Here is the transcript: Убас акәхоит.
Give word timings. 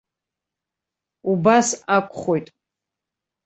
Убас 1.31 1.67
акәхоит. 1.95 2.47